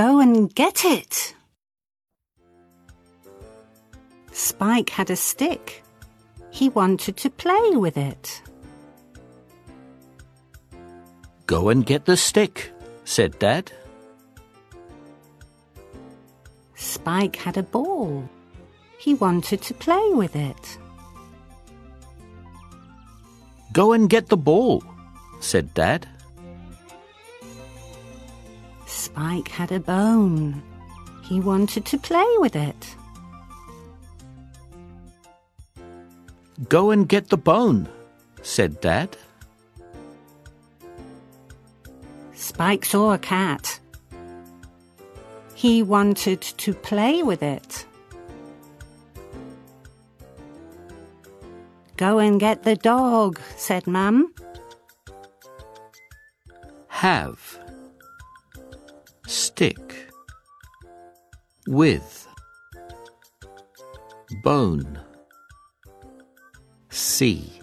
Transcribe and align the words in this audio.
Go 0.00 0.18
and 0.18 0.48
get 0.54 0.86
it. 0.86 1.34
Spike 4.32 4.88
had 4.88 5.10
a 5.10 5.16
stick. 5.30 5.84
He 6.50 6.70
wanted 6.70 7.18
to 7.18 7.28
play 7.28 7.76
with 7.76 7.98
it. 7.98 8.40
Go 11.46 11.68
and 11.68 11.84
get 11.84 12.06
the 12.06 12.16
stick, 12.16 12.72
said 13.04 13.38
Dad. 13.38 13.72
Spike 16.76 17.36
had 17.36 17.58
a 17.58 17.62
ball. 17.62 18.26
He 18.96 19.12
wanted 19.12 19.60
to 19.68 19.74
play 19.74 20.06
with 20.14 20.34
it. 20.34 20.78
Go 23.74 23.92
and 23.92 24.08
get 24.08 24.30
the 24.30 24.38
ball, 24.38 24.82
said 25.40 25.74
Dad. 25.74 26.08
Spike 29.12 29.48
had 29.48 29.72
a 29.72 29.80
bone. 29.80 30.62
He 31.24 31.40
wanted 31.40 31.84
to 31.86 31.98
play 31.98 32.32
with 32.38 32.54
it. 32.54 32.96
Go 36.68 36.90
and 36.90 37.08
get 37.08 37.28
the 37.28 37.36
bone, 37.36 37.88
said 38.42 38.80
Dad. 38.80 39.16
Spike 42.34 42.84
saw 42.84 43.12
a 43.12 43.18
cat. 43.18 43.80
He 45.54 45.82
wanted 45.82 46.40
to 46.40 46.72
play 46.72 47.24
with 47.24 47.42
it. 47.42 47.84
Go 51.96 52.18
and 52.18 52.38
get 52.38 52.62
the 52.62 52.76
dog, 52.76 53.40
said 53.56 53.88
Mum. 53.88 54.32
Have. 56.88 57.58
Stick. 59.60 60.08
With. 61.66 62.26
Bone. 64.42 64.98
See. 66.88 67.59